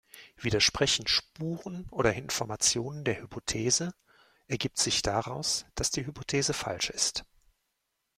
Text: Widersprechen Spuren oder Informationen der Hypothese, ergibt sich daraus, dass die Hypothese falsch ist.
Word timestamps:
Widersprechen 0.37 1.05
Spuren 1.05 1.87
oder 1.91 2.15
Informationen 2.15 3.03
der 3.03 3.21
Hypothese, 3.21 3.93
ergibt 4.47 4.79
sich 4.79 5.03
daraus, 5.03 5.67
dass 5.75 5.91
die 5.91 6.07
Hypothese 6.07 6.53
falsch 6.55 6.89
ist. 6.89 7.23